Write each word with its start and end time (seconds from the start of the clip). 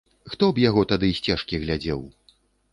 Хто 0.33 0.45
б 0.55 0.63
яго 0.69 0.85
тады 0.93 1.11
сцежкі 1.19 1.61
глядзеў. 1.67 2.05